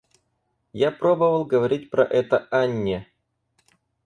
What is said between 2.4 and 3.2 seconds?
Анне.